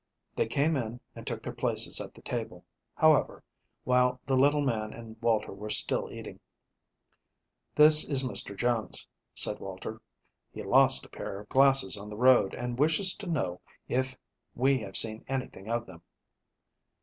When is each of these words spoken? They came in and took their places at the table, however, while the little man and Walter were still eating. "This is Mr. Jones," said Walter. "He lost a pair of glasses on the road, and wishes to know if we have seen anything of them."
They 0.35 0.47
came 0.47 0.75
in 0.75 0.99
and 1.15 1.27
took 1.27 1.43
their 1.43 1.53
places 1.53 2.01
at 2.01 2.15
the 2.15 2.23
table, 2.23 2.65
however, 2.95 3.43
while 3.83 4.19
the 4.25 4.35
little 4.35 4.61
man 4.63 4.93
and 4.93 5.15
Walter 5.21 5.53
were 5.53 5.69
still 5.69 6.09
eating. 6.11 6.39
"This 7.75 8.09
is 8.09 8.23
Mr. 8.23 8.57
Jones," 8.57 9.05
said 9.35 9.59
Walter. 9.59 10.01
"He 10.51 10.63
lost 10.63 11.05
a 11.05 11.09
pair 11.09 11.39
of 11.39 11.49
glasses 11.49 11.97
on 11.97 12.09
the 12.09 12.17
road, 12.17 12.55
and 12.55 12.79
wishes 12.79 13.13
to 13.17 13.27
know 13.27 13.61
if 13.87 14.17
we 14.55 14.79
have 14.79 14.97
seen 14.97 15.23
anything 15.29 15.69
of 15.69 15.85
them." 15.85 16.01